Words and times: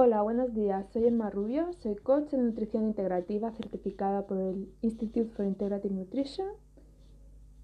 Hola, 0.00 0.22
buenos 0.22 0.54
días. 0.54 0.86
Soy 0.92 1.06
Emma 1.06 1.28
Rubio, 1.28 1.72
soy 1.72 1.96
coach 1.96 2.30
de 2.30 2.38
nutrición 2.38 2.84
integrativa 2.84 3.50
certificada 3.50 4.28
por 4.28 4.38
el 4.38 4.72
Institute 4.80 5.28
for 5.30 5.44
Integrative 5.44 5.92
Nutrition 5.92 6.46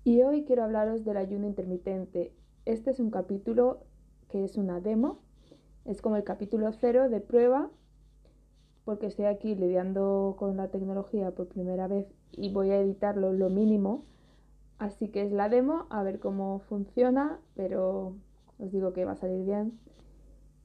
y 0.02 0.20
hoy 0.22 0.44
quiero 0.44 0.64
hablaros 0.64 1.04
del 1.04 1.16
ayuno 1.16 1.46
intermitente. 1.46 2.32
Este 2.64 2.90
es 2.90 2.98
un 2.98 3.12
capítulo 3.12 3.84
que 4.28 4.42
es 4.42 4.56
una 4.56 4.80
demo, 4.80 5.20
es 5.84 6.02
como 6.02 6.16
el 6.16 6.24
capítulo 6.24 6.72
cero 6.72 7.08
de 7.08 7.20
prueba 7.20 7.70
porque 8.84 9.06
estoy 9.06 9.26
aquí 9.26 9.54
lidiando 9.54 10.34
con 10.36 10.56
la 10.56 10.72
tecnología 10.72 11.30
por 11.30 11.46
primera 11.46 11.86
vez 11.86 12.12
y 12.32 12.52
voy 12.52 12.72
a 12.72 12.80
editarlo 12.80 13.32
lo 13.32 13.48
mínimo. 13.48 14.06
Así 14.78 15.06
que 15.06 15.22
es 15.22 15.30
la 15.30 15.48
demo, 15.48 15.86
a 15.88 16.02
ver 16.02 16.18
cómo 16.18 16.58
funciona, 16.68 17.38
pero 17.54 18.16
os 18.58 18.72
digo 18.72 18.92
que 18.92 19.04
va 19.04 19.12
a 19.12 19.16
salir 19.16 19.44
bien. 19.44 19.78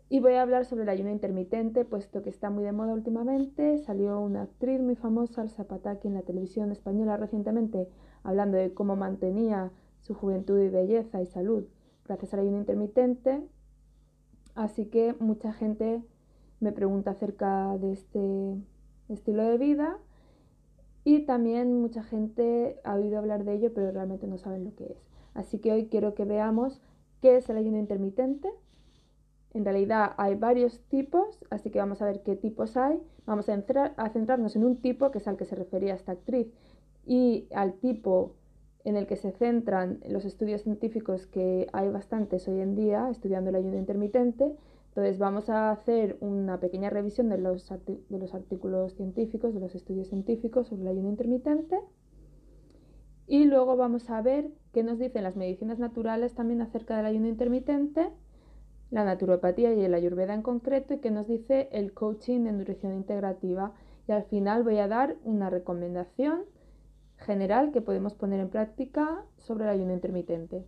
Y 0.10 0.20
voy 0.20 0.34
a 0.34 0.42
hablar 0.42 0.66
sobre 0.66 0.84
el 0.84 0.90
ayuno 0.90 1.12
intermitente, 1.12 1.86
puesto 1.86 2.24
que 2.24 2.30
está 2.30 2.50
muy 2.50 2.64
de 2.64 2.72
moda 2.72 2.94
últimamente. 2.94 3.78
Salió 3.78 4.20
una 4.20 4.42
actriz 4.42 4.82
muy 4.82 4.96
famosa, 4.96 5.42
Alsa 5.42 5.66
Pataki, 5.66 6.08
en 6.08 6.16
la 6.16 6.24
televisión 6.24 6.72
española 6.72 7.16
recientemente, 7.16 7.88
hablando 8.24 8.58
de 8.58 8.74
cómo 8.74 8.96
mantenía 8.96 9.72
su 10.00 10.16
juventud 10.16 10.60
y 10.60 10.70
belleza 10.70 11.22
y 11.22 11.28
salud 11.28 11.66
gracias 12.10 12.34
al 12.34 12.42
ayuno 12.42 12.58
intermitente. 12.58 13.42
Así 14.56 14.86
que 14.86 15.16
mucha 15.20 15.54
gente 15.54 16.02
me 16.60 16.72
pregunta 16.72 17.12
acerca 17.12 17.78
de 17.78 17.92
este 17.94 18.58
estilo 19.08 19.44
de 19.44 19.58
vida 19.58 20.00
y 21.04 21.20
también 21.26 21.80
mucha 21.80 22.04
gente 22.04 22.82
ha 22.84 22.96
oído 22.96 23.20
hablar 23.20 23.46
de 23.46 23.54
ello, 23.54 23.74
pero 23.74 23.92
realmente 23.92 24.28
no 24.28 24.38
saben 24.38 24.66
lo 24.66 24.76
que 24.76 24.86
es. 24.86 25.08
Así 25.36 25.60
que 25.60 25.72
hoy 25.72 25.86
quiero 25.86 26.16
que 26.16 26.26
veamos 26.26 26.82
qué 27.22 27.38
es 27.38 27.48
el 27.50 27.58
ayuno 27.58 27.78
intermitente 27.78 28.50
en 29.54 29.66
realidad 29.66 30.14
hay 30.18 30.36
varios 30.36 30.80
tipos, 30.90 31.44
así 31.50 31.72
que 31.72 31.80
vamos 31.80 32.02
a 32.02 32.06
ver 32.06 32.22
qué 32.22 32.36
tipos 32.36 32.78
hay. 32.78 33.02
Vamos 33.26 33.50
a, 33.50 34.10
centrarnos 34.10 34.56
en 34.56 34.64
un 34.64 34.78
tipo, 34.78 35.12
que 35.12 35.18
es 35.18 35.28
al 35.28 35.38
que 35.38 35.46
se 35.46 35.56
refería 35.56 35.96
esta 35.96 36.12
actriz, 36.12 36.48
y 37.06 37.48
al 37.56 37.74
tipo 37.74 38.36
en 38.84 38.96
el 38.96 39.08
que 39.08 39.16
se 39.16 39.32
centran 39.32 40.00
los 40.08 40.26
estudios 40.26 40.62
científicos, 40.62 41.26
que 41.26 41.68
hay 41.74 41.90
bastantes 41.90 42.48
hoy 42.48 42.62
en 42.62 42.76
día, 42.76 43.10
estudiando 43.10 43.50
el 43.50 43.56
ayuno 43.56 43.78
intermitente. 43.78 44.56
Entonces 44.90 45.18
vamos 45.18 45.50
a 45.50 45.72
hacer 45.72 46.18
una 46.20 46.60
pequeña 46.60 46.90
revisión 46.90 47.30
de 47.30 47.38
los, 47.38 47.70
de 47.70 48.18
los 48.20 48.34
artículos 48.34 48.94
científicos, 48.96 49.54
de 49.54 49.60
los 49.60 49.76
estudios 49.76 50.10
científicos 50.10 50.68
sobre 50.68 50.84
el 50.84 50.88
ayuno 50.90 51.10
intermitente. 51.10 51.80
Y 53.28 53.46
luego 53.46 53.76
vamos 53.78 54.10
a 54.10 54.22
ver 54.22 54.50
qué 54.74 54.84
nos 54.84 54.98
dicen 54.98 55.24
las 55.24 55.36
medicinas 55.36 55.80
naturales 55.80 56.34
también 56.34 56.62
acerca 56.62 56.98
del 56.98 57.06
ayuno 57.06 57.28
intermitente 57.28 58.10
la 58.92 59.04
naturopatía 59.04 59.74
y 59.74 59.84
el 59.84 59.94
ayurveda 59.94 60.34
en 60.34 60.42
concreto 60.42 60.96
y 60.96 61.00
que 61.00 61.12
nos 61.12 61.28
dice 61.28 61.70
el 61.72 61.94
coaching 61.94 62.44
de 62.44 62.52
nutrición 62.52 62.96
integrativa. 62.96 63.74
Y 64.08 64.12
al 64.12 64.24
final 64.24 64.64
voy 64.64 64.80
a 64.80 64.88
dar 64.88 65.18
una 65.24 65.50
recomendación 65.50 66.46
general 67.18 67.72
que 67.72 67.82
podemos 67.82 68.16
poner 68.16 68.40
en 68.40 68.50
práctica 68.50 69.26
sobre 69.38 69.66
el 69.66 69.70
ayuno 69.70 69.94
intermitente. 69.94 70.66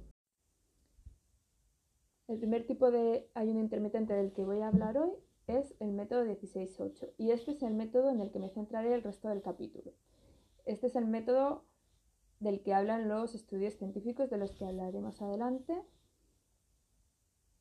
El 2.28 2.38
primer 2.38 2.66
tipo 2.66 2.91
de 2.91 3.30
ayuno 3.33 3.59
intermitente 3.59 4.13
del 4.13 4.31
que 4.31 4.45
voy 4.45 4.61
a 4.61 4.67
hablar 4.67 4.97
hoy 4.97 5.11
es 5.47 5.75
el 5.80 5.91
método 5.91 6.23
16-8 6.25 7.13
y 7.17 7.31
este 7.31 7.52
es 7.52 7.63
el 7.63 7.73
método 7.73 8.09
en 8.09 8.22
el 8.22 8.31
que 8.31 8.39
me 8.39 8.50
centraré 8.50 8.94
el 8.94 9.03
resto 9.03 9.28
del 9.30 9.41
capítulo. 9.41 9.91
Este 10.66 10.88
es 10.88 10.95
el 10.95 11.08
método 11.08 11.66
del 12.39 12.61
que 12.61 12.73
hablan 12.73 13.09
los 13.09 13.35
estudios 13.35 13.73
científicos 13.75 14.30
de 14.30 14.38
los 14.38 14.52
que 14.52 14.66
hablaré 14.66 15.02
más 15.02 15.22
adelante 15.22 15.73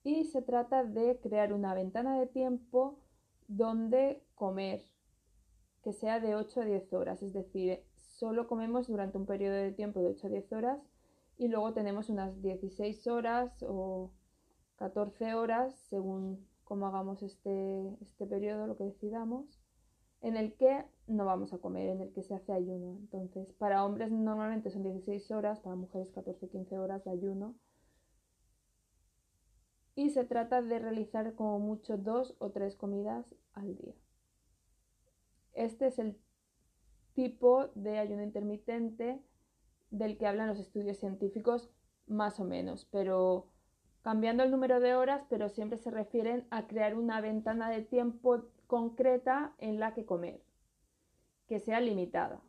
y 0.03 0.25
se 0.25 0.43
trata 0.43 0.85
de 0.85 1.19
crear 1.21 1.53
una 1.53 1.75
ventana 1.75 2.19
de 2.19 2.27
tiempo 2.27 2.99
donde 3.49 4.23
comer 4.35 4.83
que 5.83 5.93
sea 5.93 6.21
de 6.21 6.35
8 6.35 6.61
a 6.61 6.65
10 6.65 6.93
horas, 6.93 7.23
es 7.23 7.33
decir, 7.33 7.83
solo 7.97 8.47
comemos 8.47 8.87
durante 8.89 9.17
un 9.17 9.27
periodo 9.27 9.55
de 9.55 9.73
tiempo 9.73 10.01
de 10.01 10.09
8 10.09 10.27
a 10.27 10.31
10 10.31 10.53
horas 10.53 10.81
y 11.39 11.49
luego 11.49 11.73
tenemos 11.73 12.11
unas 12.11 12.43
16 12.43 13.07
horas 13.07 13.65
o 13.67 14.11
14 14.77 15.35
horas, 15.35 15.75
según 15.89 16.47
cómo 16.65 16.87
hagamos 16.87 17.23
este, 17.23 17.97
este 18.03 18.27
periodo, 18.27 18.67
lo 18.67 18.77
que 18.77 18.85
decidamos, 18.85 19.59
en 20.21 20.37
el 20.37 20.55
que 20.55 20.85
no 21.07 21.25
vamos 21.25 21.55
a 21.55 21.59
comer, 21.59 21.89
en 21.89 22.03
el 22.03 22.13
que 22.13 22.23
se 22.23 22.35
hace 22.35 22.53
ayuno. 22.53 22.99
Entonces, 23.01 23.53
para 23.55 23.85
hombres 23.85 24.13
normalmente 24.13 24.71
son 24.71 24.83
16 24.83 25.31
horas, 25.31 25.61
para 25.61 25.77
mujeres 25.77 26.13
14-15 26.15 26.79
horas 26.79 27.05
de 27.05 27.11
ayuno 27.11 27.55
y 30.01 30.09
se 30.09 30.25
trata 30.25 30.63
de 30.63 30.79
realizar 30.79 31.35
como 31.35 31.59
mucho 31.59 31.99
dos 31.99 32.35
o 32.39 32.53
tres 32.53 32.75
comidas 32.75 33.35
al 33.53 33.77
día. 33.77 33.93
Este 35.53 35.89
es 35.89 35.99
el 35.99 36.17
tipo 37.13 37.67
de 37.75 37.99
ayuno 37.99 38.23
intermitente 38.23 39.21
del 39.91 40.17
que 40.17 40.27
hablan 40.27 40.49
los 40.49 40.59
estudios 40.59 40.97
científicos 40.97 41.69
más 42.07 42.41
o 42.41 42.45
menos, 42.45 42.87
pero 42.91 43.49
cambiando 44.01 44.43
el 44.43 44.51
número 44.51 44.81
de 44.81 44.95
horas, 44.95 45.27
pero 45.29 45.51
siempre 45.51 45.77
se 45.77 45.91
refieren 45.91 46.47
a 46.51 46.67
crear 46.67 46.95
una 46.95 47.21
ventana 47.21 47.69
de 47.69 47.83
tiempo 47.83 48.45
concreta 48.67 49.53
en 49.59 49.81
la 49.81 49.93
que 49.93 50.07
comer, 50.07 50.41
que 51.47 51.61
sea 51.61 51.79
limitada. 51.79 52.41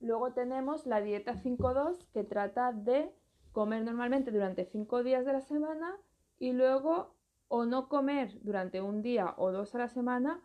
Luego 0.00 0.32
tenemos 0.32 0.86
la 0.86 1.02
dieta 1.02 1.34
5.2 1.34 2.06
que 2.14 2.24
trata 2.24 2.72
de 2.72 3.19
comer 3.52 3.84
normalmente 3.84 4.30
durante 4.30 4.64
cinco 4.64 5.02
días 5.02 5.24
de 5.24 5.32
la 5.32 5.40
semana 5.40 5.96
y 6.38 6.52
luego 6.52 7.14
o 7.48 7.64
no 7.64 7.88
comer 7.88 8.38
durante 8.42 8.80
un 8.80 9.02
día 9.02 9.34
o 9.36 9.50
dos 9.50 9.74
a 9.74 9.78
la 9.78 9.88
semana 9.88 10.40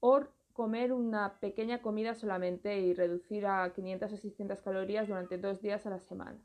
o 0.00 0.24
comer 0.52 0.92
una 0.92 1.38
pequeña 1.38 1.82
comida 1.82 2.14
solamente 2.14 2.80
y 2.80 2.92
reducir 2.92 3.46
a 3.46 3.72
500 3.72 4.12
o 4.12 4.16
600 4.16 4.62
calorías 4.62 5.06
durante 5.06 5.38
dos 5.38 5.62
días 5.62 5.86
a 5.86 5.90
la 5.90 6.00
semana. 6.00 6.38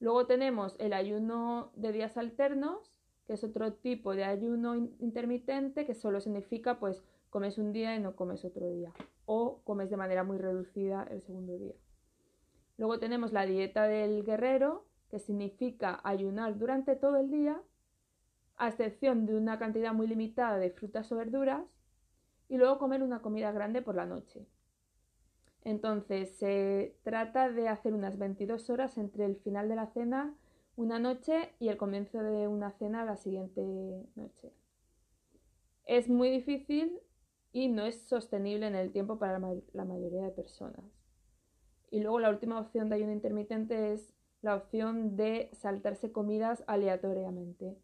Luego 0.00 0.26
tenemos 0.26 0.74
el 0.80 0.92
ayuno 0.92 1.70
de 1.76 1.92
días 1.92 2.16
alternos, 2.16 2.92
que 3.26 3.34
es 3.34 3.44
otro 3.44 3.74
tipo 3.74 4.14
de 4.14 4.24
ayuno 4.24 4.74
intermitente 4.74 5.86
que 5.86 5.94
solo 5.94 6.20
significa 6.20 6.78
pues 6.80 7.04
comes 7.30 7.58
un 7.58 7.72
día 7.72 7.94
y 7.94 8.00
no 8.00 8.16
comes 8.16 8.44
otro 8.44 8.68
día 8.68 8.92
o 9.24 9.60
comes 9.64 9.90
de 9.90 9.96
manera 9.96 10.24
muy 10.24 10.38
reducida 10.38 11.06
el 11.10 11.22
segundo 11.22 11.56
día. 11.58 11.74
Luego 12.76 12.98
tenemos 12.98 13.32
la 13.32 13.46
dieta 13.46 13.86
del 13.86 14.24
guerrero, 14.24 14.84
que 15.08 15.18
significa 15.18 16.00
ayunar 16.04 16.58
durante 16.58 16.96
todo 16.96 17.16
el 17.16 17.30
día, 17.30 17.60
a 18.56 18.68
excepción 18.68 19.26
de 19.26 19.36
una 19.36 19.58
cantidad 19.58 19.92
muy 19.92 20.06
limitada 20.06 20.58
de 20.58 20.70
frutas 20.70 21.10
o 21.12 21.16
verduras, 21.16 21.64
y 22.48 22.56
luego 22.56 22.78
comer 22.78 23.02
una 23.02 23.22
comida 23.22 23.52
grande 23.52 23.82
por 23.82 23.94
la 23.96 24.06
noche. 24.06 24.46
Entonces, 25.62 26.36
se 26.36 26.96
trata 27.02 27.50
de 27.50 27.68
hacer 27.68 27.92
unas 27.92 28.18
22 28.18 28.70
horas 28.70 28.98
entre 28.98 29.24
el 29.24 29.36
final 29.36 29.68
de 29.68 29.76
la 29.76 29.88
cena 29.88 30.34
una 30.76 30.98
noche 30.98 31.54
y 31.58 31.68
el 31.68 31.76
comienzo 31.76 32.22
de 32.22 32.46
una 32.46 32.70
cena 32.70 33.04
la 33.04 33.16
siguiente 33.16 33.62
noche. 34.14 34.52
Es 35.86 36.08
muy 36.08 36.30
difícil 36.30 37.00
y 37.52 37.68
no 37.68 37.84
es 37.84 38.02
sostenible 38.02 38.66
en 38.66 38.74
el 38.74 38.92
tiempo 38.92 39.18
para 39.18 39.38
la 39.72 39.84
mayoría 39.84 40.22
de 40.22 40.30
personas. 40.30 40.84
Y 41.90 42.00
luego 42.00 42.20
la 42.20 42.30
última 42.30 42.60
opción 42.60 42.88
de 42.88 42.96
ayuno 42.96 43.12
intermitente 43.12 43.94
es 43.94 44.14
la 44.42 44.54
opción 44.54 45.16
de 45.16 45.50
saltarse 45.52 46.12
comidas 46.12 46.64
aleatoriamente. 46.66 47.76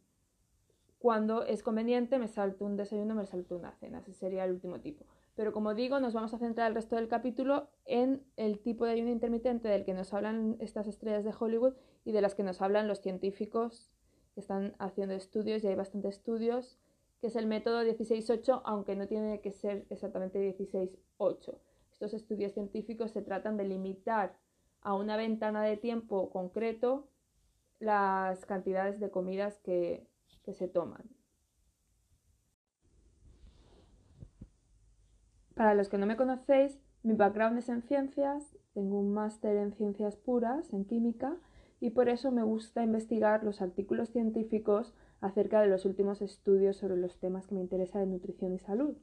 Cuando 0.98 1.44
es 1.44 1.62
conveniente 1.62 2.18
me 2.18 2.28
salto 2.28 2.64
un 2.64 2.76
desayuno, 2.76 3.14
me 3.14 3.26
salto 3.26 3.56
una 3.56 3.72
cena. 3.72 3.98
Ese 3.98 4.12
sería 4.12 4.44
el 4.44 4.52
último 4.52 4.80
tipo. 4.80 5.04
Pero 5.34 5.52
como 5.52 5.74
digo, 5.74 5.98
nos 5.98 6.14
vamos 6.14 6.34
a 6.34 6.38
centrar 6.38 6.68
el 6.68 6.74
resto 6.74 6.96
del 6.96 7.08
capítulo 7.08 7.70
en 7.86 8.22
el 8.36 8.60
tipo 8.60 8.84
de 8.84 8.92
ayuno 8.92 9.10
intermitente 9.10 9.66
del 9.66 9.84
que 9.84 9.94
nos 9.94 10.12
hablan 10.12 10.56
estas 10.60 10.86
estrellas 10.86 11.24
de 11.24 11.34
Hollywood 11.36 11.74
y 12.04 12.12
de 12.12 12.20
las 12.20 12.34
que 12.34 12.42
nos 12.42 12.60
hablan 12.60 12.86
los 12.86 13.00
científicos 13.00 13.90
que 14.34 14.40
están 14.40 14.74
haciendo 14.78 15.14
estudios, 15.14 15.64
y 15.64 15.68
hay 15.68 15.74
bastantes 15.74 16.16
estudios, 16.16 16.78
que 17.20 17.28
es 17.28 17.36
el 17.36 17.46
método 17.46 17.82
16-8, 17.82 18.62
aunque 18.64 18.96
no 18.96 19.06
tiene 19.06 19.40
que 19.40 19.52
ser 19.52 19.86
exactamente 19.90 20.38
16-8. 20.56 21.58
Estos 21.92 22.14
estudios 22.14 22.52
científicos 22.52 23.10
se 23.10 23.22
tratan 23.22 23.56
de 23.56 23.64
limitar 23.64 24.36
a 24.82 24.94
una 24.94 25.16
ventana 25.16 25.62
de 25.62 25.76
tiempo 25.76 26.30
concreto 26.30 27.08
las 27.78 28.44
cantidades 28.46 29.00
de 29.00 29.10
comidas 29.10 29.58
que, 29.58 30.06
se 30.52 30.68
toman. 30.68 31.02
Para 35.54 35.74
los 35.74 35.88
que 35.88 35.98
no 35.98 36.06
me 36.06 36.16
conocéis, 36.16 36.78
mi 37.02 37.14
background 37.14 37.58
es 37.58 37.68
en 37.68 37.82
ciencias, 37.82 38.56
tengo 38.74 38.98
un 38.98 39.14
máster 39.14 39.56
en 39.56 39.72
ciencias 39.72 40.16
puras, 40.16 40.72
en 40.72 40.84
química, 40.84 41.36
y 41.80 41.90
por 41.90 42.08
eso 42.08 42.30
me 42.32 42.42
gusta 42.42 42.82
investigar 42.82 43.44
los 43.44 43.62
artículos 43.62 44.10
científicos 44.10 44.94
acerca 45.20 45.60
de 45.60 45.68
los 45.68 45.84
últimos 45.84 46.22
estudios 46.22 46.76
sobre 46.76 46.96
los 46.96 47.18
temas 47.18 47.46
que 47.46 47.54
me 47.54 47.60
interesan 47.60 48.02
de 48.02 48.06
nutrición 48.08 48.52
y 48.52 48.58
salud. 48.58 48.96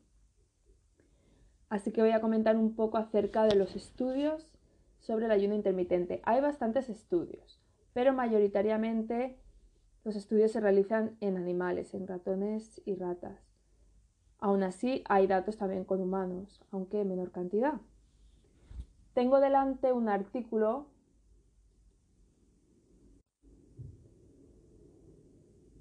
Así 1.70 1.92
que 1.92 2.02
voy 2.02 2.12
a 2.12 2.22
comentar 2.22 2.58
un 2.58 2.76
poco 2.76 2.98
acerca 2.98 3.46
de 3.46 3.56
los 3.56 3.76
estudios 3.76 4.50
sobre 5.10 5.26
el 5.26 5.32
ayuno 5.32 5.56
intermitente. 5.56 6.22
Hay 6.24 6.40
bastantes 6.40 6.88
estudios, 6.88 7.60
pero 7.94 8.14
mayoritariamente 8.14 9.40
Los 10.04 10.16
estudios 10.16 10.52
se 10.52 10.60
realizan 10.60 11.18
en 11.20 11.36
animales, 11.36 11.96
en 11.96 12.08
ratones 12.08 12.80
y 12.86 12.96
ratas. 12.96 13.40
Aún 14.38 14.62
así, 14.64 15.04
hay 15.10 15.26
datos 15.26 15.58
también 15.58 15.84
con 15.84 16.00
humanos, 16.00 16.62
aunque 16.72 17.02
en 17.02 17.10
menor 17.10 17.32
cantidad. 17.32 17.82
Tengo 19.14 19.40
delante 19.40 19.92
un 19.92 20.10
artículo 20.10 20.88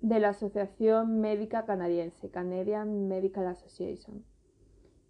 de 0.01 0.21
la 0.21 0.31
Asociación 0.31 1.21
Médica 1.21 1.67
Canadiense, 1.67 2.31
Canadian 2.31 3.09
Medical 3.09 3.47
Association. 3.47 4.25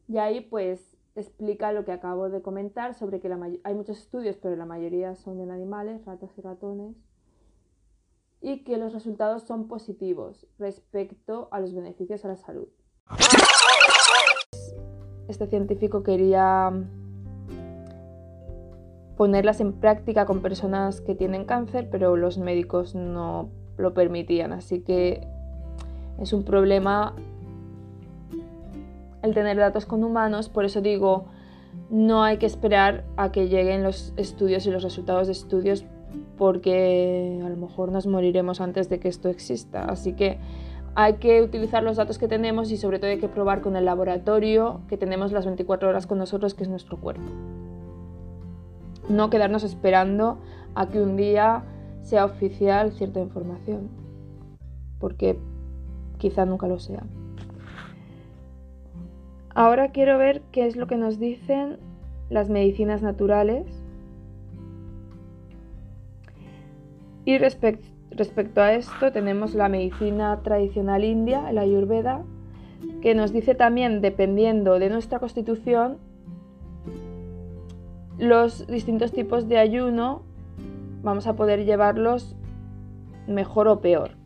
Y 0.09 0.19
ahí 0.19 0.41
pues 0.41 0.98
explica 1.21 1.73
lo 1.73 1.85
que 1.85 1.93
acabo 1.93 2.29
de 2.31 2.43
comentar 2.43 2.95
sobre 2.95 3.21
que 3.21 3.31
hay 3.65 3.75
muchos 3.75 3.99
estudios, 3.99 4.37
pero 4.37 4.57
la 4.57 4.67
mayoría 4.67 5.15
son 5.15 5.41
en 5.41 5.51
animales, 5.51 6.05
ratas 6.05 6.31
y 6.37 6.41
ratones, 6.41 6.97
y 8.41 8.65
que 8.65 8.77
los 8.77 8.93
resultados 8.93 9.43
son 9.43 9.69
positivos 9.69 10.47
respecto 10.59 11.49
a 11.51 11.61
los 11.61 11.75
beneficios 11.75 12.25
a 12.25 12.29
la 12.29 12.37
salud. 12.37 12.69
Este 15.29 15.47
científico 15.47 16.03
quería 16.03 16.73
ponerlas 19.17 19.61
en 19.61 19.73
práctica 19.73 20.25
con 20.25 20.41
personas 20.41 21.01
que 21.01 21.15
tienen 21.15 21.45
cáncer, 21.45 21.89
pero 21.91 22.17
los 22.17 22.39
médicos 22.39 22.95
no 22.95 23.51
lo 23.77 23.93
permitían, 23.93 24.53
así 24.53 24.81
que 24.81 25.27
es 26.19 26.33
un 26.33 26.45
problema 26.45 27.15
el 29.29 29.35
tener 29.35 29.57
datos 29.57 29.87
con 29.87 30.05
humanos, 30.05 30.49
por 30.49 30.65
eso 30.65 30.81
digo, 30.81 31.27
no 31.91 32.23
hay 32.23 32.39
que 32.39 32.47
esperar 32.47 33.05
a 33.17 33.33
que 33.33 33.49
lleguen 33.49 33.83
los 33.83 34.13
estudios 34.17 34.67
y 34.67 34.71
los 34.71 34.83
resultados 34.83 35.27
de 35.27 35.33
estudios 35.33 35.85
porque 36.37 37.41
a 37.45 37.49
lo 37.49 37.57
mejor 37.57 37.93
nos 37.93 38.07
moriremos 38.07 38.61
antes 38.61 38.89
de 38.89 39.01
que 39.01 39.09
esto 39.09 39.29
exista. 39.29 39.85
Así 39.85 40.15
que 40.15 40.39
hay 40.95 41.15
que 41.15 41.43
utilizar 41.43 41.83
los 41.83 41.97
datos 41.97 42.19
que 42.19 42.29
tenemos 42.29 42.71
y 42.71 42.77
sobre 42.77 42.99
todo 42.99 43.11
hay 43.11 43.19
que 43.19 43.29
probar 43.29 43.61
con 43.61 43.77
el 43.77 43.85
laboratorio 43.85 44.81
que 44.89 44.97
tenemos 44.97 45.33
las 45.33 45.45
24 45.45 45.89
horas 45.89 46.07
con 46.07 46.19
nosotros, 46.19 46.55
que 46.55 46.63
es 46.63 46.69
nuestro 46.69 46.99
cuerpo. 46.99 47.31
No 49.09 49.31
quedarnos 49.31 49.65
esperando 49.65 50.39
a 50.75 50.89
que 50.89 51.01
un 51.01 51.17
día 51.17 51.65
sea 52.03 52.25
oficial 52.25 52.93
cierta 52.93 53.21
información, 53.21 53.89
porque 54.99 55.39
quizá 56.19 56.45
nunca 56.45 56.67
lo 56.69 56.79
sea. 56.79 57.05
Ahora 59.59 59.89
quiero 59.89 60.19
ver 60.19 60.43
qué 60.53 60.69
es 60.69 60.77
lo 60.77 60.87
que 60.87 60.97
nos 60.97 61.19
dicen 61.19 61.79
las 62.31 62.49
medicinas 62.49 63.03
naturales. 63.03 63.67
Y 67.25 67.39
respecto 67.39 68.61
a 68.61 68.75
esto 68.75 69.11
tenemos 69.11 69.57
la 69.57 69.69
medicina 69.69 70.45
tradicional 70.45 71.03
india, 71.03 71.51
la 71.51 71.63
ayurveda, 71.63 72.23
que 73.03 73.17
nos 73.17 73.33
dice 73.33 73.57
también, 73.57 74.01
dependiendo 74.01 74.79
de 74.79 74.91
nuestra 74.91 75.19
constitución, 75.19 75.99
los 78.17 78.65
distintos 78.69 79.11
tipos 79.11 79.49
de 79.49 79.59
ayuno 79.59 80.23
vamos 81.03 81.27
a 81.27 81.35
poder 81.35 81.65
llevarlos 81.65 82.37
mejor 83.27 83.67
o 83.67 83.81
peor. 83.81 84.18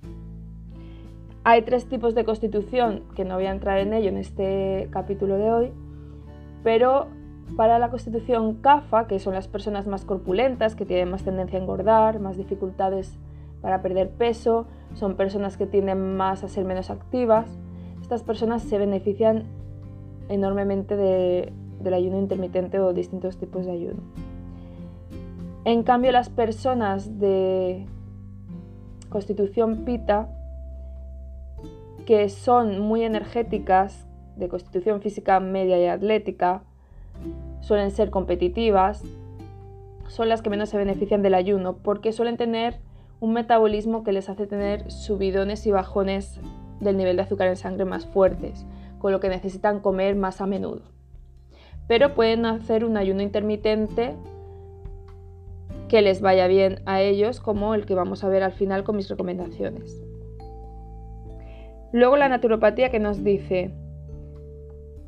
Hay 1.44 1.62
tres 1.62 1.86
tipos 1.86 2.14
de 2.14 2.24
constitución, 2.24 3.02
que 3.16 3.24
no 3.24 3.34
voy 3.34 3.46
a 3.46 3.50
entrar 3.50 3.78
en 3.78 3.92
ello 3.92 4.10
en 4.10 4.16
este 4.16 4.86
capítulo 4.92 5.38
de 5.38 5.50
hoy, 5.50 5.72
pero 6.62 7.08
para 7.56 7.80
la 7.80 7.90
constitución 7.90 8.54
CAFA, 8.60 9.08
que 9.08 9.18
son 9.18 9.34
las 9.34 9.48
personas 9.48 9.88
más 9.88 10.04
corpulentas, 10.04 10.76
que 10.76 10.86
tienen 10.86 11.10
más 11.10 11.24
tendencia 11.24 11.58
a 11.58 11.62
engordar, 11.62 12.20
más 12.20 12.36
dificultades 12.36 13.18
para 13.60 13.82
perder 13.82 14.10
peso, 14.10 14.66
son 14.94 15.16
personas 15.16 15.56
que 15.56 15.66
tienden 15.66 16.16
más 16.16 16.44
a 16.44 16.48
ser 16.48 16.64
menos 16.64 16.90
activas, 16.90 17.58
estas 18.00 18.22
personas 18.22 18.62
se 18.62 18.78
benefician 18.78 19.44
enormemente 20.28 20.96
del 20.96 21.94
ayuno 21.94 22.20
intermitente 22.20 22.78
o 22.78 22.92
distintos 22.92 23.36
tipos 23.36 23.66
de 23.66 23.72
ayuno. 23.72 24.00
En 25.64 25.82
cambio, 25.82 26.12
las 26.12 26.28
personas 26.28 27.18
de 27.18 27.84
constitución 29.08 29.84
pita 29.84 30.28
que 32.04 32.28
son 32.28 32.80
muy 32.80 33.02
energéticas, 33.02 34.06
de 34.36 34.48
constitución 34.48 35.00
física 35.00 35.40
media 35.40 35.78
y 35.78 35.86
atlética, 35.86 36.62
suelen 37.60 37.90
ser 37.90 38.10
competitivas, 38.10 39.02
son 40.08 40.28
las 40.28 40.42
que 40.42 40.50
menos 40.50 40.68
se 40.68 40.76
benefician 40.76 41.22
del 41.22 41.34
ayuno 41.34 41.76
porque 41.76 42.12
suelen 42.12 42.36
tener 42.36 42.80
un 43.20 43.32
metabolismo 43.32 44.02
que 44.02 44.12
les 44.12 44.28
hace 44.28 44.46
tener 44.46 44.90
subidones 44.90 45.66
y 45.66 45.70
bajones 45.70 46.40
del 46.80 46.96
nivel 46.96 47.16
de 47.16 47.22
azúcar 47.22 47.48
en 47.48 47.56
sangre 47.56 47.84
más 47.84 48.06
fuertes, 48.06 48.66
con 48.98 49.12
lo 49.12 49.20
que 49.20 49.28
necesitan 49.28 49.80
comer 49.80 50.16
más 50.16 50.40
a 50.40 50.46
menudo. 50.46 50.82
Pero 51.86 52.14
pueden 52.14 52.46
hacer 52.46 52.84
un 52.84 52.96
ayuno 52.96 53.22
intermitente 53.22 54.16
que 55.88 56.02
les 56.02 56.20
vaya 56.20 56.46
bien 56.46 56.80
a 56.86 57.00
ellos, 57.00 57.40
como 57.40 57.74
el 57.74 57.86
que 57.86 57.94
vamos 57.94 58.24
a 58.24 58.28
ver 58.28 58.42
al 58.42 58.52
final 58.52 58.82
con 58.82 58.96
mis 58.96 59.08
recomendaciones. 59.08 60.02
Luego 61.92 62.16
la 62.16 62.28
naturopatía 62.28 62.90
que 62.90 62.98
nos 62.98 63.22
dice, 63.22 63.70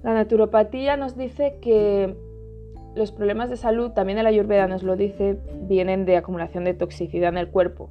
la 0.02 0.12
naturopatía 0.12 0.96
nos 0.98 1.16
dice 1.16 1.56
que 1.62 2.14
los 2.94 3.10
problemas 3.10 3.50
de 3.50 3.56
salud, 3.56 3.92
también 3.92 4.18
el 4.18 4.26
ayurveda 4.26 4.68
nos 4.68 4.82
lo 4.82 4.96
dice, 4.96 5.38
vienen 5.62 6.04
de 6.04 6.16
acumulación 6.16 6.64
de 6.64 6.74
toxicidad 6.74 7.30
en 7.30 7.38
el 7.38 7.50
cuerpo. 7.50 7.90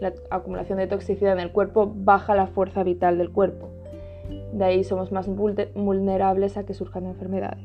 La 0.00 0.12
acumulación 0.30 0.78
de 0.78 0.86
toxicidad 0.86 1.32
en 1.32 1.40
el 1.40 1.50
cuerpo 1.50 1.92
baja 1.94 2.34
la 2.34 2.46
fuerza 2.46 2.82
vital 2.82 3.18
del 3.18 3.30
cuerpo. 3.30 3.70
De 4.52 4.64
ahí 4.64 4.84
somos 4.84 5.12
más 5.12 5.28
vulnerables 5.28 6.56
a 6.56 6.64
que 6.64 6.74
surjan 6.74 7.06
enfermedades. 7.06 7.64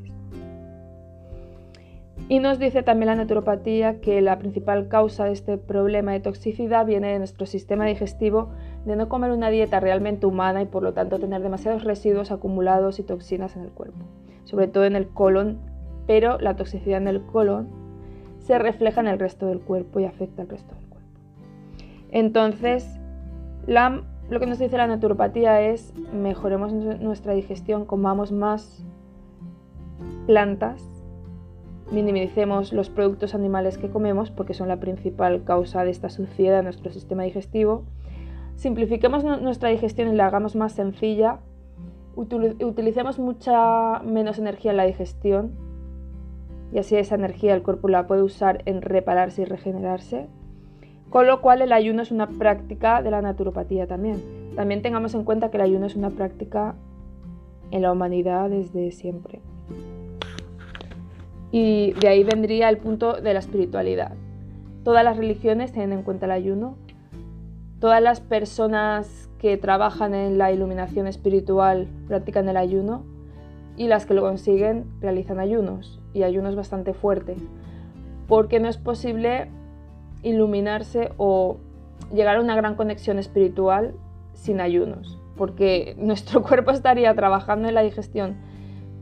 Y 2.28 2.40
nos 2.40 2.58
dice 2.58 2.82
también 2.82 3.06
la 3.06 3.14
naturopatía 3.14 4.00
que 4.00 4.20
la 4.20 4.38
principal 4.38 4.88
causa 4.88 5.26
de 5.26 5.32
este 5.32 5.58
problema 5.58 6.12
de 6.12 6.20
toxicidad 6.20 6.84
viene 6.84 7.12
de 7.12 7.18
nuestro 7.18 7.46
sistema 7.46 7.86
digestivo 7.86 8.50
de 8.86 8.96
no 8.96 9.08
comer 9.08 9.32
una 9.32 9.50
dieta 9.50 9.80
realmente 9.80 10.26
humana 10.26 10.62
y 10.62 10.66
por 10.66 10.82
lo 10.82 10.94
tanto 10.94 11.18
tener 11.18 11.42
demasiados 11.42 11.84
residuos 11.84 12.30
acumulados 12.30 12.98
y 12.98 13.02
toxinas 13.02 13.56
en 13.56 13.62
el 13.62 13.70
cuerpo, 13.70 13.98
sobre 14.44 14.68
todo 14.68 14.84
en 14.84 14.96
el 14.96 15.08
colon, 15.08 15.58
pero 16.06 16.38
la 16.38 16.56
toxicidad 16.56 17.02
en 17.02 17.08
el 17.08 17.20
colon 17.20 17.68
se 18.38 18.58
refleja 18.58 19.00
en 19.00 19.08
el 19.08 19.18
resto 19.18 19.46
del 19.46 19.60
cuerpo 19.60 20.00
y 20.00 20.04
afecta 20.04 20.42
al 20.42 20.48
resto 20.48 20.74
del 20.74 20.84
cuerpo. 20.86 21.08
Entonces, 22.10 22.98
lo 23.66 24.40
que 24.40 24.46
nos 24.46 24.58
dice 24.58 24.78
la 24.78 24.86
naturopatía 24.86 25.60
es 25.60 25.92
mejoremos 26.12 26.72
nuestra 26.72 27.34
digestión, 27.34 27.84
comamos 27.84 28.30
más 28.30 28.84
plantas 30.26 30.88
minimicemos 31.90 32.72
los 32.72 32.90
productos 32.90 33.34
animales 33.34 33.78
que 33.78 33.90
comemos 33.90 34.30
porque 34.30 34.54
son 34.54 34.68
la 34.68 34.80
principal 34.80 35.44
causa 35.44 35.84
de 35.84 35.90
esta 35.90 36.10
suciedad 36.10 36.58
en 36.58 36.64
nuestro 36.64 36.90
sistema 36.90 37.22
digestivo. 37.22 37.84
Simplifiquemos 38.56 39.22
nuestra 39.22 39.68
digestión 39.68 40.08
y 40.08 40.16
la 40.16 40.26
hagamos 40.26 40.56
más 40.56 40.72
sencilla. 40.72 41.40
Utilicemos 42.16 43.18
mucha 43.18 44.00
menos 44.00 44.38
energía 44.38 44.70
en 44.70 44.78
la 44.78 44.84
digestión 44.84 45.52
y 46.72 46.78
así 46.78 46.96
esa 46.96 47.14
energía 47.14 47.54
el 47.54 47.62
cuerpo 47.62 47.88
la 47.88 48.06
puede 48.06 48.22
usar 48.22 48.62
en 48.64 48.82
repararse 48.82 49.42
y 49.42 49.44
regenerarse. 49.44 50.26
Con 51.10 51.26
lo 51.26 51.40
cual 51.40 51.62
el 51.62 51.72
ayuno 51.72 52.02
es 52.02 52.10
una 52.10 52.26
práctica 52.28 53.02
de 53.02 53.10
la 53.10 53.22
naturopatía 53.22 53.86
también. 53.86 54.22
También 54.56 54.82
tengamos 54.82 55.14
en 55.14 55.24
cuenta 55.24 55.50
que 55.50 55.58
el 55.58 55.62
ayuno 55.62 55.86
es 55.86 55.94
una 55.94 56.10
práctica 56.10 56.74
en 57.70 57.82
la 57.82 57.92
humanidad 57.92 58.50
desde 58.50 58.90
siempre. 58.90 59.40
Y 61.52 61.92
de 61.92 62.08
ahí 62.08 62.24
vendría 62.24 62.68
el 62.68 62.78
punto 62.78 63.20
de 63.20 63.32
la 63.32 63.38
espiritualidad. 63.38 64.12
Todas 64.82 65.04
las 65.04 65.16
religiones 65.16 65.72
tienen 65.72 65.98
en 65.98 66.02
cuenta 66.04 66.26
el 66.26 66.32
ayuno. 66.32 66.76
Todas 67.80 68.02
las 68.02 68.20
personas 68.20 69.28
que 69.38 69.58
trabajan 69.58 70.14
en 70.14 70.38
la 70.38 70.50
iluminación 70.50 71.06
espiritual 71.06 71.88
practican 72.08 72.48
el 72.48 72.56
ayuno 72.56 73.04
y 73.76 73.88
las 73.88 74.06
que 74.06 74.14
lo 74.14 74.22
consiguen 74.22 74.86
realizan 75.00 75.38
ayunos 75.38 76.00
y 76.14 76.22
ayunos 76.22 76.56
bastante 76.56 76.94
fuertes. 76.94 77.38
Porque 78.28 78.60
no 78.60 78.68
es 78.68 78.78
posible 78.78 79.50
iluminarse 80.22 81.12
o 81.18 81.58
llegar 82.14 82.36
a 82.36 82.40
una 82.40 82.56
gran 82.56 82.76
conexión 82.76 83.18
espiritual 83.18 83.94
sin 84.32 84.60
ayunos. 84.60 85.18
Porque 85.36 85.94
nuestro 85.98 86.42
cuerpo 86.42 86.70
estaría 86.70 87.14
trabajando 87.14 87.68
en 87.68 87.74
la 87.74 87.82
digestión, 87.82 88.36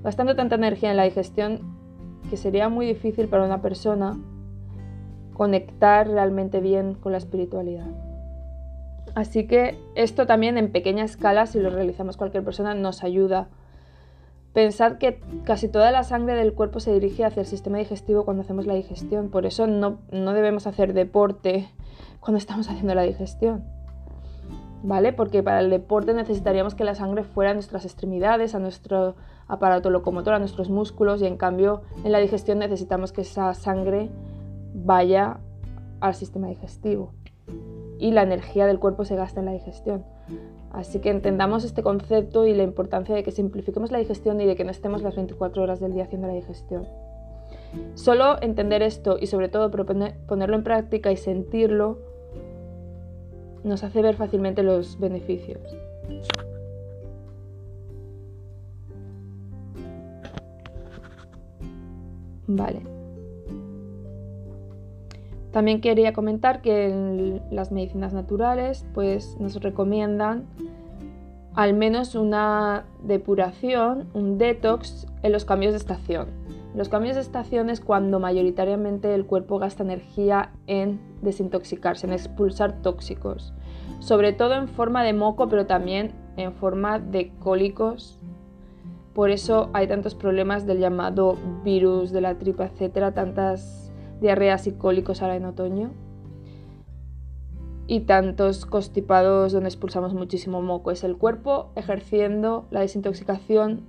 gastando 0.02 0.34
tanta 0.34 0.56
energía 0.56 0.90
en 0.90 0.96
la 0.96 1.04
digestión 1.04 1.60
que 2.28 2.36
sería 2.36 2.68
muy 2.68 2.86
difícil 2.86 3.28
para 3.28 3.44
una 3.44 3.62
persona 3.62 4.18
conectar 5.32 6.08
realmente 6.08 6.60
bien 6.60 6.94
con 6.94 7.12
la 7.12 7.18
espiritualidad. 7.18 8.13
Así 9.14 9.46
que 9.46 9.78
esto 9.94 10.26
también 10.26 10.58
en 10.58 10.72
pequeña 10.72 11.04
escala, 11.04 11.46
si 11.46 11.60
lo 11.60 11.70
realizamos 11.70 12.16
cualquier 12.16 12.44
persona, 12.44 12.74
nos 12.74 13.04
ayuda. 13.04 13.48
Pensad 14.52 14.98
que 14.98 15.20
casi 15.44 15.68
toda 15.68 15.90
la 15.90 16.04
sangre 16.04 16.34
del 16.34 16.54
cuerpo 16.54 16.80
se 16.80 16.92
dirige 16.92 17.24
hacia 17.24 17.40
el 17.40 17.46
sistema 17.46 17.78
digestivo 17.78 18.24
cuando 18.24 18.42
hacemos 18.42 18.66
la 18.66 18.74
digestión, 18.74 19.30
por 19.30 19.46
eso 19.46 19.66
no, 19.66 19.98
no 20.12 20.32
debemos 20.32 20.66
hacer 20.66 20.94
deporte 20.94 21.68
cuando 22.20 22.38
estamos 22.38 22.68
haciendo 22.68 22.94
la 22.94 23.02
digestión. 23.02 23.64
¿vale? 24.84 25.14
Porque 25.14 25.42
para 25.42 25.60
el 25.60 25.70
deporte 25.70 26.12
necesitaríamos 26.12 26.74
que 26.74 26.84
la 26.84 26.94
sangre 26.94 27.24
fuera 27.24 27.50
a 27.50 27.54
nuestras 27.54 27.84
extremidades, 27.84 28.54
a 28.54 28.58
nuestro 28.58 29.16
aparato 29.48 29.90
locomotor, 29.90 30.34
a 30.34 30.38
nuestros 30.38 30.68
músculos 30.68 31.22
y 31.22 31.26
en 31.26 31.36
cambio 31.36 31.82
en 32.04 32.12
la 32.12 32.18
digestión 32.18 32.58
necesitamos 32.58 33.10
que 33.10 33.22
esa 33.22 33.54
sangre 33.54 34.10
vaya 34.74 35.38
al 36.00 36.14
sistema 36.14 36.48
digestivo 36.48 37.12
y 37.98 38.10
la 38.10 38.22
energía 38.22 38.66
del 38.66 38.78
cuerpo 38.78 39.04
se 39.04 39.16
gasta 39.16 39.40
en 39.40 39.46
la 39.46 39.52
digestión. 39.52 40.04
Así 40.70 40.98
que 40.98 41.10
entendamos 41.10 41.64
este 41.64 41.82
concepto 41.82 42.46
y 42.46 42.54
la 42.54 42.62
importancia 42.64 43.14
de 43.14 43.22
que 43.22 43.30
simplifiquemos 43.30 43.92
la 43.92 43.98
digestión 43.98 44.40
y 44.40 44.46
de 44.46 44.56
que 44.56 44.64
no 44.64 44.70
estemos 44.70 45.02
las 45.02 45.14
24 45.14 45.62
horas 45.62 45.80
del 45.80 45.92
día 45.92 46.04
haciendo 46.04 46.26
la 46.26 46.34
digestión. 46.34 46.86
Solo 47.94 48.40
entender 48.40 48.82
esto 48.82 49.16
y 49.20 49.26
sobre 49.26 49.48
todo 49.48 49.70
ponerlo 49.70 50.56
en 50.56 50.64
práctica 50.64 51.12
y 51.12 51.16
sentirlo 51.16 51.98
nos 53.62 53.82
hace 53.82 54.02
ver 54.02 54.14
fácilmente 54.14 54.62
los 54.62 54.98
beneficios. 54.98 55.76
Vale. 62.46 62.93
También 65.54 65.80
quería 65.80 66.12
comentar 66.12 66.62
que 66.62 66.88
en 66.88 67.40
las 67.52 67.70
medicinas 67.70 68.12
naturales 68.12 68.84
pues 68.92 69.36
nos 69.38 69.54
recomiendan 69.62 70.46
al 71.54 71.74
menos 71.74 72.16
una 72.16 72.86
depuración, 73.04 74.08
un 74.14 74.36
detox 74.36 75.06
en 75.22 75.30
los 75.30 75.44
cambios 75.44 75.70
de 75.72 75.78
estación. 75.78 76.26
Los 76.74 76.88
cambios 76.88 77.14
de 77.14 77.22
estación 77.22 77.70
es 77.70 77.80
cuando 77.80 78.18
mayoritariamente 78.18 79.14
el 79.14 79.26
cuerpo 79.26 79.60
gasta 79.60 79.84
energía 79.84 80.50
en 80.66 80.98
desintoxicarse, 81.22 82.08
en 82.08 82.14
expulsar 82.14 82.82
tóxicos, 82.82 83.52
sobre 84.00 84.32
todo 84.32 84.54
en 84.54 84.66
forma 84.66 85.04
de 85.04 85.12
moco, 85.12 85.48
pero 85.48 85.66
también 85.66 86.10
en 86.36 86.52
forma 86.52 86.98
de 86.98 87.30
cólicos. 87.38 88.18
Por 89.12 89.30
eso 89.30 89.70
hay 89.72 89.86
tantos 89.86 90.16
problemas 90.16 90.66
del 90.66 90.80
llamado 90.80 91.36
virus 91.62 92.10
de 92.10 92.22
la 92.22 92.40
tripa, 92.40 92.64
etcétera, 92.64 93.14
tantas 93.14 93.83
diarreas 94.20 94.66
y 94.66 94.72
cólicos 94.72 95.22
ahora 95.22 95.36
en 95.36 95.44
otoño 95.44 95.90
y 97.86 98.00
tantos 98.00 98.66
constipados 98.66 99.52
donde 99.52 99.68
expulsamos 99.68 100.14
muchísimo 100.14 100.62
moco. 100.62 100.90
Es 100.90 101.04
el 101.04 101.16
cuerpo 101.16 101.70
ejerciendo 101.76 102.66
la 102.70 102.80
desintoxicación 102.80 103.82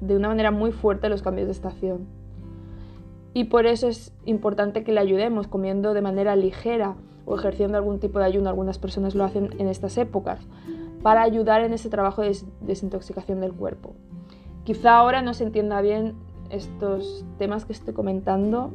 de 0.00 0.16
una 0.16 0.28
manera 0.28 0.50
muy 0.50 0.72
fuerte 0.72 1.08
los 1.08 1.22
cambios 1.22 1.46
de 1.46 1.52
estación 1.52 2.06
y 3.34 3.44
por 3.44 3.66
eso 3.66 3.88
es 3.88 4.12
importante 4.24 4.84
que 4.84 4.92
le 4.92 5.00
ayudemos 5.00 5.46
comiendo 5.48 5.94
de 5.94 6.02
manera 6.02 6.36
ligera 6.36 6.96
o 7.24 7.34
ejerciendo 7.34 7.78
algún 7.78 7.98
tipo 7.98 8.18
de 8.18 8.26
ayuno. 8.26 8.50
Algunas 8.50 8.78
personas 8.78 9.14
lo 9.14 9.24
hacen 9.24 9.50
en 9.58 9.68
estas 9.68 9.96
épocas 9.96 10.40
para 11.02 11.22
ayudar 11.22 11.62
en 11.62 11.72
ese 11.72 11.88
trabajo 11.88 12.22
de 12.22 12.36
desintoxicación 12.60 13.40
del 13.40 13.52
cuerpo. 13.52 13.94
Quizá 14.64 14.96
ahora 14.96 15.22
no 15.22 15.34
se 15.34 15.44
entienda 15.44 15.80
bien 15.80 16.14
estos 16.50 17.24
temas 17.38 17.64
que 17.64 17.72
estoy 17.72 17.94
comentando, 17.94 18.72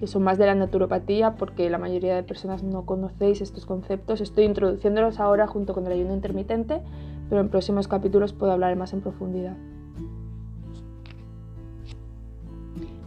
que 0.00 0.06
son 0.06 0.22
más 0.22 0.38
de 0.38 0.46
la 0.46 0.54
naturopatía, 0.54 1.36
porque 1.36 1.68
la 1.68 1.76
mayoría 1.76 2.16
de 2.16 2.22
personas 2.22 2.62
no 2.62 2.86
conocéis 2.86 3.42
estos 3.42 3.66
conceptos. 3.66 4.22
Estoy 4.22 4.44
introduciéndolos 4.44 5.20
ahora 5.20 5.46
junto 5.46 5.74
con 5.74 5.86
el 5.86 5.92
ayuno 5.92 6.14
intermitente, 6.14 6.80
pero 7.28 7.42
en 7.42 7.50
próximos 7.50 7.86
capítulos 7.86 8.32
puedo 8.32 8.50
hablar 8.50 8.74
más 8.76 8.94
en 8.94 9.02
profundidad. 9.02 9.58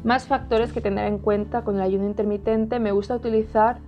Más 0.03 0.27
factores 0.27 0.71
que 0.71 0.81
tener 0.81 1.07
en 1.07 1.17
cuenta 1.17 1.63
con 1.63 1.77
el 1.77 1.81
ayuno 1.81 2.05
intermitente. 2.05 2.79
Me 2.79 2.91
gusta 2.91 3.15
utilizar 3.15 3.79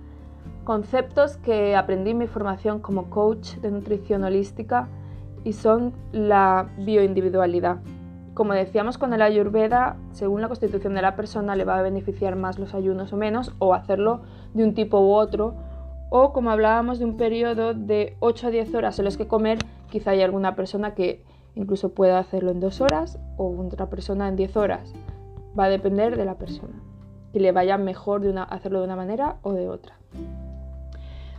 conceptos 0.64 1.36
que 1.36 1.76
aprendí 1.76 2.10
en 2.10 2.18
mi 2.18 2.26
formación 2.26 2.80
como 2.80 3.08
coach 3.08 3.54
de 3.58 3.70
nutrición 3.70 4.24
holística 4.24 4.88
y 5.44 5.52
son 5.52 5.92
la 6.10 6.70
bioindividualidad. 6.78 7.78
Como 8.36 8.52
decíamos 8.52 8.98
con 8.98 9.14
el 9.14 9.22
ayurveda, 9.22 9.96
según 10.12 10.42
la 10.42 10.48
constitución 10.48 10.92
de 10.92 11.00
la 11.00 11.16
persona 11.16 11.56
le 11.56 11.64
va 11.64 11.78
a 11.78 11.82
beneficiar 11.82 12.36
más 12.36 12.58
los 12.58 12.74
ayunos 12.74 13.14
o 13.14 13.16
menos, 13.16 13.54
o 13.60 13.72
hacerlo 13.72 14.20
de 14.52 14.62
un 14.62 14.74
tipo 14.74 15.00
u 15.00 15.12
otro, 15.12 15.54
o 16.10 16.34
como 16.34 16.50
hablábamos 16.50 16.98
de 16.98 17.06
un 17.06 17.16
periodo 17.16 17.72
de 17.72 18.14
8 18.20 18.48
a 18.48 18.50
10 18.50 18.74
horas 18.74 18.98
en 18.98 19.06
los 19.06 19.16
que 19.16 19.26
comer, 19.26 19.56
quizá 19.90 20.10
hay 20.10 20.20
alguna 20.20 20.54
persona 20.54 20.94
que 20.94 21.24
incluso 21.54 21.94
pueda 21.94 22.18
hacerlo 22.18 22.50
en 22.50 22.60
2 22.60 22.82
horas 22.82 23.18
o 23.38 23.58
otra 23.58 23.86
persona 23.86 24.28
en 24.28 24.36
10 24.36 24.54
horas 24.58 24.92
va 25.58 25.64
a 25.64 25.70
depender 25.70 26.18
de 26.18 26.26
la 26.26 26.34
persona 26.34 26.82
y 27.32 27.38
le 27.38 27.52
vaya 27.52 27.78
mejor 27.78 28.20
de 28.20 28.28
una, 28.28 28.42
hacerlo 28.42 28.80
de 28.80 28.84
una 28.84 28.96
manera 28.96 29.36
o 29.40 29.54
de 29.54 29.66
otra. 29.70 29.94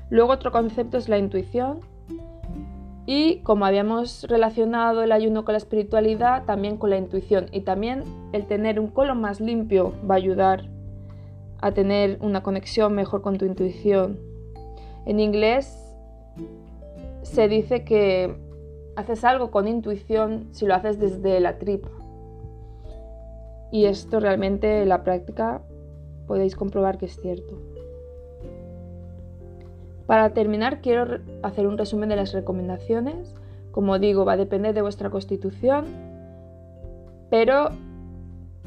Luego 0.09 0.31
otro 0.31 0.51
concepto 0.51 0.97
es 0.97 1.09
la 1.09 1.19
intuición 1.19 1.81
y 3.09 3.37
como 3.37 3.65
habíamos 3.65 4.25
relacionado 4.25 5.01
el 5.01 5.13
ayuno 5.13 5.45
con 5.45 5.53
la 5.53 5.59
espiritualidad, 5.59 6.43
también 6.43 6.75
con 6.75 6.89
la 6.89 6.97
intuición 6.97 7.47
y 7.53 7.61
también 7.61 8.03
el 8.33 8.45
tener 8.45 8.81
un 8.81 8.87
colon 8.87 9.21
más 9.21 9.39
limpio 9.39 9.93
va 10.07 10.15
a 10.15 10.17
ayudar 10.17 10.65
a 11.61 11.71
tener 11.71 12.17
una 12.21 12.43
conexión 12.43 12.93
mejor 12.93 13.21
con 13.21 13.37
tu 13.37 13.45
intuición. 13.45 14.19
En 15.05 15.21
inglés 15.21 15.73
se 17.21 17.47
dice 17.47 17.85
que 17.85 18.35
haces 18.97 19.23
algo 19.23 19.51
con 19.51 19.69
intuición 19.69 20.49
si 20.51 20.65
lo 20.65 20.75
haces 20.75 20.99
desde 20.99 21.39
la 21.39 21.57
tripa. 21.59 21.89
Y 23.71 23.85
esto 23.85 24.19
realmente 24.19 24.81
en 24.81 24.89
la 24.89 25.03
práctica 25.03 25.61
podéis 26.27 26.57
comprobar 26.57 26.97
que 26.97 27.05
es 27.05 27.15
cierto. 27.21 27.76
Para 30.07 30.31
terminar, 30.31 30.81
quiero 30.81 31.19
hacer 31.43 31.67
un 31.67 31.77
resumen 31.77 32.09
de 32.09 32.15
las 32.15 32.33
recomendaciones. 32.33 33.35
Como 33.71 33.99
digo, 33.99 34.25
va 34.25 34.33
a 34.33 34.37
depender 34.37 34.73
de 34.73 34.81
vuestra 34.81 35.09
constitución, 35.09 35.85
pero 37.29 37.69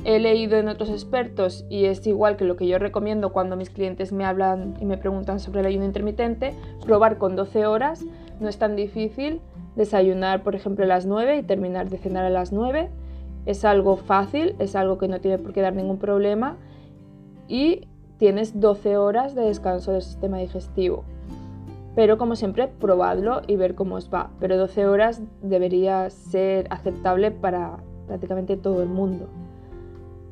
he 0.05 0.19
leído 0.19 0.57
en 0.57 0.69
otros 0.69 0.91
expertos 0.91 1.67
y 1.69 1.87
es 1.87 2.07
igual 2.07 2.37
que 2.37 2.45
lo 2.45 2.57
que 2.57 2.69
yo 2.69 2.79
recomiendo 2.79 3.33
cuando 3.33 3.57
mis 3.57 3.71
clientes 3.71 4.13
me 4.13 4.25
hablan 4.25 4.75
y 4.81 4.85
me 4.85 4.97
preguntan 4.99 5.41
sobre 5.41 5.61
el 5.61 5.67
ayuno 5.67 5.85
intermitente, 5.85 6.55
probar 6.85 7.19
con 7.19 7.35
12 7.35 7.67
horas. 7.67 8.05
No 8.39 8.49
es 8.49 8.59
tan 8.59 8.77
difícil 8.77 9.41
desayunar, 9.77 10.43
por 10.43 10.55
ejemplo, 10.55 10.85
a 10.85 10.89
las 10.89 11.07
9 11.07 11.39
y 11.39 11.43
terminar 11.43 11.89
de 11.91 11.99
cenar 11.99 12.25
a 12.25 12.31
las 12.31 12.53
9 12.53 12.91
es 13.47 13.65
algo 13.65 13.97
fácil, 13.97 14.55
es 14.59 14.77
algo 14.77 14.99
que 14.99 15.09
no 15.09 15.21
tiene 15.21 15.39
por 15.39 15.53
qué 15.53 15.61
dar 15.61 15.75
ningún 15.75 15.99
problema 15.99 16.57
y 17.49 17.89
tienes 18.19 18.61
12 18.61 18.97
horas 18.97 19.35
de 19.35 19.43
descanso 19.43 19.93
del 19.93 20.03
sistema 20.03 20.39
digestivo. 20.39 21.05
Pero 22.01 22.17
como 22.17 22.35
siempre, 22.35 22.67
probadlo 22.67 23.43
y 23.47 23.57
ver 23.57 23.75
cómo 23.75 23.97
os 23.97 24.09
va. 24.11 24.31
Pero 24.41 24.57
12 24.57 24.87
horas 24.87 25.23
debería 25.43 26.09
ser 26.09 26.67
aceptable 26.71 27.31
para 27.31 27.77
prácticamente 28.07 28.57
todo 28.57 28.83
el 28.83 28.89
mundo. 28.89 29.29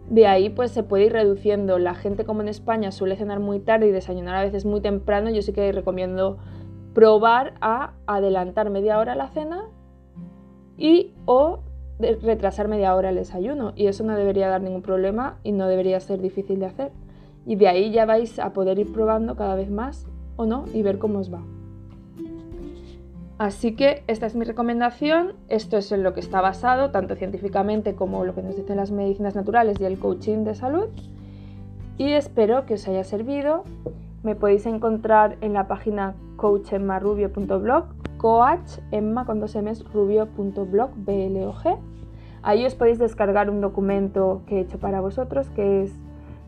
De 0.09 0.27
ahí 0.27 0.49
pues 0.49 0.71
se 0.71 0.83
puede 0.83 1.05
ir 1.05 1.13
reduciendo. 1.13 1.79
La 1.79 1.95
gente 1.95 2.25
como 2.25 2.41
en 2.41 2.49
España 2.49 2.91
suele 2.91 3.17
cenar 3.17 3.39
muy 3.39 3.61
tarde 3.61 3.87
y 3.87 3.91
desayunar 3.91 4.35
a 4.37 4.45
veces 4.45 4.65
muy 4.65 4.81
temprano, 4.81 5.29
yo 5.29 5.43
sí 5.43 5.53
que 5.53 5.71
recomiendo 5.71 6.39
probar 6.95 7.53
a 7.61 7.93
adelantar 8.07 8.71
media 8.71 8.99
hora 8.99 9.15
la 9.15 9.29
cena 9.29 9.67
y 10.79 11.13
o 11.27 11.59
retrasar 11.99 12.69
media 12.69 12.95
hora 12.95 13.11
el 13.11 13.17
desayuno 13.17 13.75
y 13.77 13.89
eso 13.89 14.05
no 14.05 14.17
debería 14.17 14.49
dar 14.49 14.63
ningún 14.63 14.81
problema 14.81 15.37
y 15.43 15.53
no 15.53 15.69
debería 15.69 16.01
ser 16.01 16.23
difícil 16.23 16.61
de 16.61 16.65
hacer. 16.65 16.93
Y 17.45 17.57
de 17.57 17.69
ahí 17.69 17.91
ya 17.91 18.07
vais 18.07 18.39
a 18.39 18.55
poder 18.55 18.79
ir 18.79 18.91
probando 18.91 19.37
cada 19.37 19.55
vez 19.55 19.71
más 19.71 20.07
o 20.37 20.47
no 20.47 20.65
y 20.73 20.81
ver 20.81 20.99
cómo 20.99 21.19
os 21.19 21.31
va. 21.31 21.43
Así 23.39 23.77
que 23.77 24.03
esta 24.09 24.27
es 24.27 24.35
mi 24.35 24.45
recomendación, 24.45 25.35
esto 25.49 25.77
es 25.77 25.93
en 25.93 26.03
lo 26.03 26.13
que 26.13 26.21
está 26.21 26.41
basado, 26.41 26.91
tanto 26.91 27.15
científicamente 27.15 27.95
como 27.95 28.25
lo 28.25 28.35
que 28.35 28.43
nos 28.43 28.57
dicen 28.57 28.77
las 28.77 28.91
medicinas 28.91 29.37
naturales 29.37 29.81
y 29.81 29.85
el 29.85 29.99
coaching 29.99 30.45
de 30.45 30.57
salud. 30.57 30.89
Y 31.99 32.13
espero 32.13 32.67
que 32.67 32.75
os 32.75 32.89
haya 32.89 33.05
servido. 33.05 33.63
Me 34.25 34.35
podéis 34.35 34.67
encontrar 34.67 35.37
en 35.41 35.53
la 35.53 35.69
página 35.69 36.17
coachemmarubio.blog 36.37 37.85
coach 38.19 38.79
emma 38.91 39.25
con 39.25 39.41
dos 39.41 39.55
m's 39.55 39.85
blog 39.93 40.91
ahí 42.43 42.67
os 42.67 42.75
podéis 42.75 42.99
descargar 42.99 43.49
un 43.49 43.61
documento 43.61 44.43
que 44.47 44.57
he 44.57 44.61
hecho 44.61 44.79
para 44.79 45.01
vosotros 45.01 45.49
que 45.51 45.83
es 45.83 45.93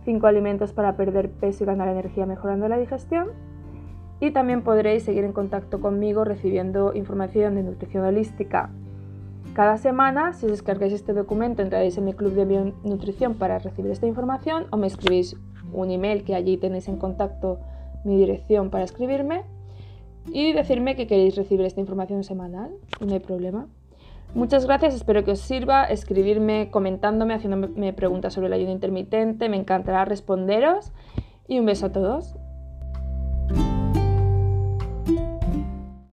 5 0.04 0.26
alimentos 0.26 0.72
para 0.72 0.96
perder 0.96 1.30
peso 1.30 1.64
y 1.64 1.66
ganar 1.66 1.88
energía 1.88 2.26
mejorando 2.26 2.68
la 2.68 2.78
digestión 2.78 3.28
y 4.20 4.30
también 4.30 4.62
podréis 4.62 5.02
seguir 5.02 5.24
en 5.24 5.32
contacto 5.32 5.80
conmigo 5.80 6.24
recibiendo 6.24 6.94
información 6.94 7.54
de 7.54 7.62
nutrición 7.62 8.04
holística 8.04 8.70
cada 9.54 9.78
semana, 9.78 10.32
si 10.32 10.46
os 10.46 10.52
descargáis 10.52 10.92
este 10.92 11.12
documento, 11.12 11.60
entraréis 11.60 11.98
en 11.98 12.04
mi 12.04 12.12
club 12.12 12.34
de 12.34 12.44
bionutrición 12.44 13.34
para 13.34 13.58
recibir 13.58 13.90
esta 13.90 14.06
información 14.06 14.66
o 14.70 14.76
me 14.76 14.86
escribís 14.86 15.36
un 15.72 15.90
email 15.90 16.22
que 16.22 16.36
allí 16.36 16.56
tenéis 16.56 16.86
en 16.86 16.96
contacto 16.96 17.58
mi 18.04 18.16
dirección 18.16 18.70
para 18.70 18.84
escribirme 18.84 19.42
y 20.28 20.52
decirme 20.52 20.94
que 20.94 21.08
queréis 21.08 21.34
recibir 21.34 21.66
esta 21.66 21.80
información 21.80 22.22
semanal 22.22 22.70
no 23.04 23.12
hay 23.12 23.20
problema. 23.20 23.66
Muchas 24.34 24.66
gracias, 24.66 24.94
espero 24.94 25.24
que 25.24 25.32
os 25.32 25.40
sirva 25.40 25.84
escribirme 25.84 26.70
comentándome, 26.70 27.34
haciéndome 27.34 27.92
preguntas 27.92 28.32
sobre 28.32 28.46
el 28.46 28.52
ayuno 28.52 28.70
intermitente, 28.70 29.48
me 29.48 29.56
encantará 29.56 30.04
responderos 30.04 30.92
y 31.48 31.58
un 31.58 31.66
beso 31.66 31.86
a 31.86 31.92
todos. 31.92 32.36